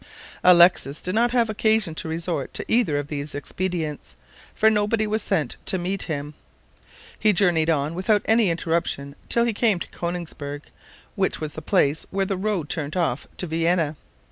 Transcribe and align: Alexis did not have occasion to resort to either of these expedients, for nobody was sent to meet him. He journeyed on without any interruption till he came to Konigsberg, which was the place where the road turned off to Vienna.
Alexis 0.43 0.99
did 0.99 1.13
not 1.13 1.29
have 1.29 1.47
occasion 1.47 1.93
to 1.93 2.07
resort 2.07 2.51
to 2.55 2.65
either 2.67 2.97
of 2.97 3.05
these 3.07 3.35
expedients, 3.35 4.15
for 4.55 4.67
nobody 4.67 5.05
was 5.05 5.21
sent 5.21 5.57
to 5.67 5.77
meet 5.77 6.01
him. 6.09 6.33
He 7.19 7.33
journeyed 7.33 7.69
on 7.69 7.93
without 7.93 8.23
any 8.25 8.49
interruption 8.49 9.15
till 9.29 9.43
he 9.45 9.53
came 9.53 9.77
to 9.77 9.87
Konigsberg, 9.89 10.63
which 11.13 11.39
was 11.39 11.53
the 11.53 11.61
place 11.61 12.07
where 12.09 12.25
the 12.25 12.35
road 12.35 12.67
turned 12.67 12.97
off 12.97 13.27
to 13.37 13.45
Vienna. 13.45 13.95